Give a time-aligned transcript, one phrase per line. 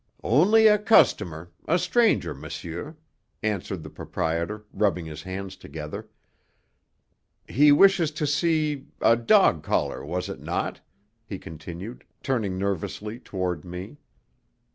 [0.23, 2.95] "Only a customer a stranger, monsieur,"
[3.43, 6.09] answered the proprietor, rubbing his hands together.
[7.47, 10.81] "He wishes to see a dog collar, was it not?"
[11.27, 13.97] he continued, turning nervously toward me.